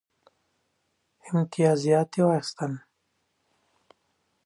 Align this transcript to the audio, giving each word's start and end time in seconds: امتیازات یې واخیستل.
امتیازات 1.29 2.09
یې 2.17 2.21
واخیستل. 2.27 2.73